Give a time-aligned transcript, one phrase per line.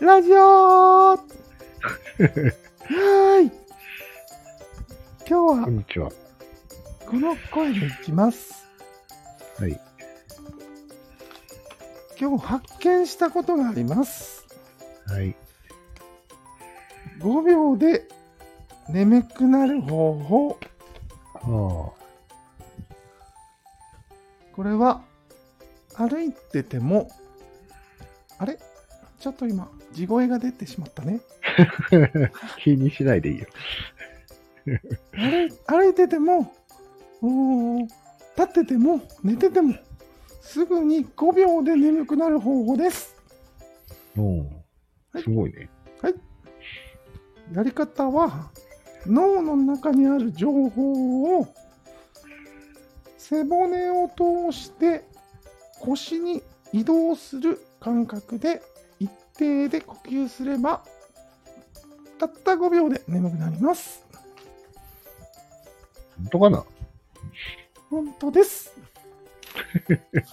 [0.00, 0.36] ラジオ
[1.16, 3.50] はーい。
[5.28, 6.10] 今日こはんにちは。
[7.08, 8.66] この声でいきます。
[9.58, 9.80] はい。
[12.20, 14.46] 今日発見したことがあります。
[15.06, 15.34] はい。
[17.20, 18.06] 5秒で
[18.88, 20.58] 眠くなる方法。
[21.34, 21.40] あ
[24.54, 25.02] これは
[25.94, 27.10] 歩いてても、
[28.38, 28.58] あれ？
[29.18, 31.20] ちょっと今、地声が出てしまったね。
[31.92, 32.56] あ。
[32.62, 33.46] 気にしないでいいよ。
[35.12, 36.52] 歩い歩いてても、
[38.36, 39.74] 立ってても、寝てても、
[40.40, 43.16] すぐに5秒で眠くなる方法です。
[44.16, 45.68] おはいすごいね。
[47.52, 48.50] やり方は、
[49.06, 51.46] 脳の中にある情報を
[53.16, 55.04] 背骨を通して
[55.80, 56.42] 腰に
[56.72, 58.75] 移動する感覚で一
[59.36, 60.82] 定で呼吸すれば、
[62.18, 64.04] たった5秒で眠くなります。
[66.18, 66.64] 本当かな？
[67.90, 68.72] 本当です。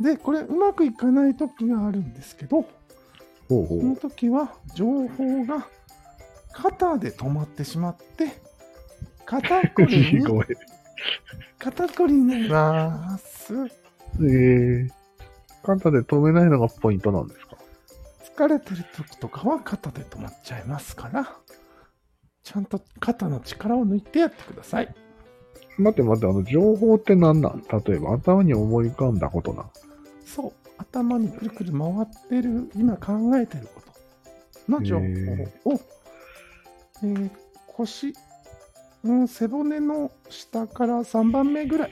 [0.00, 2.62] で、これうまくいかない時があるんですけど、
[3.48, 3.96] ほうほそのう。
[3.96, 5.66] 時は情報が
[6.52, 8.40] 肩で止まってしまって、
[9.26, 10.24] 肩こりに。
[11.58, 13.52] 肩こりになります。
[13.54, 14.90] えー、
[15.62, 17.56] 肩で止めないのがポイントなんですか？
[18.36, 21.30] 疲れてる時とかは肩で止まっちゃいますから、
[22.42, 24.94] ちゃんと肩の力を抜いてやってください。
[25.78, 27.62] 待って待って、あの、情報って何なん？
[27.86, 29.70] 例えば、頭に思い浮かんだことな。
[30.24, 33.82] そう、頭にくるくる回ってる、今考えてるこ
[34.66, 35.10] との情報を、へ
[37.02, 37.30] えー
[37.66, 38.14] 腰、
[39.04, 41.90] うん、背骨の下から3番目ぐらい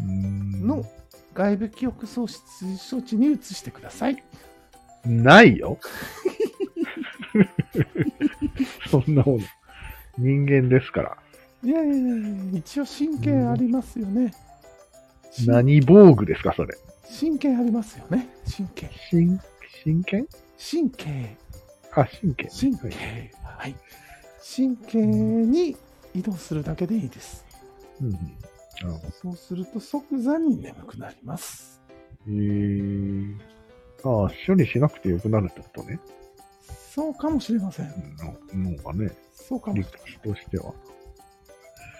[0.00, 0.84] の
[1.38, 2.42] 外部記憶喪失
[2.90, 4.20] 処置に移してください。
[5.06, 5.78] ないよ。
[8.90, 9.44] そんなもの。
[10.18, 11.16] 人間ですから。
[11.62, 14.34] いやいやいや一応神経ありますよね。
[15.30, 16.76] し何防具ですか、それ。
[17.20, 18.28] 神経ありますよね。
[18.44, 18.90] 神経。
[19.08, 19.40] 真、
[19.84, 20.26] 真剣
[20.58, 21.36] 神経。
[21.92, 22.48] あ、神経。
[22.48, 23.30] 神はい経。
[23.44, 23.76] はい。
[24.56, 25.76] 神経に
[26.14, 27.44] 移動するだけでいいです。
[28.00, 28.18] うんうん。
[28.82, 29.10] なるほど。
[29.10, 31.80] そうすると即座に眠くなります。
[32.26, 33.36] えー。
[34.04, 35.98] ああ、処理しなくてよくなるってことね。
[36.94, 37.86] そうかもしれません。
[38.16, 38.36] の
[38.76, 40.14] 脳がね、そうかも理しれません。
[40.20, 40.74] 屈としては。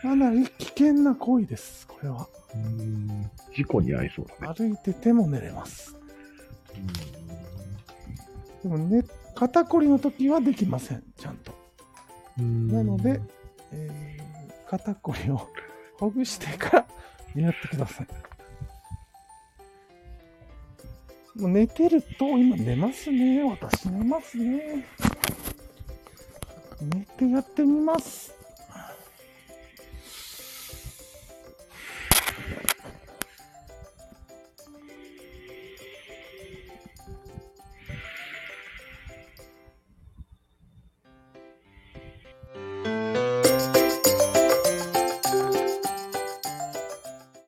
[0.02, 2.28] かなり危険な行為です、これは。
[2.54, 4.54] うーん事故に遭いそうだね。
[4.54, 5.96] 歩いてても寝れます。
[8.62, 11.52] でもね、肩こりの時はできません、ちゃんと。
[12.38, 13.20] うんなので、
[13.72, 15.40] えー肩こりを
[15.98, 16.86] ほぐしてか
[17.34, 18.06] らやってください。
[21.40, 23.42] もう寝てると、今寝ますね。
[23.44, 24.86] 私寝ますね。
[26.80, 28.37] 寝てやってみます。